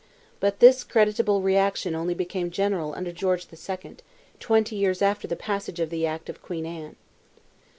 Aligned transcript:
But 0.39 0.61
this 0.61 0.83
creditable 0.83 1.43
reaction 1.43 1.93
only 1.93 2.15
became 2.15 2.49
general 2.49 2.95
under 2.95 3.11
George 3.11 3.45
II., 3.53 3.97
twenty 4.39 4.75
years 4.75 4.99
after 4.99 5.27
the 5.27 5.35
passage 5.35 5.79
of 5.79 5.91
the 5.91 6.07
act 6.07 6.27
of 6.27 6.41
Queen 6.41 6.65
Anne. 6.65 6.95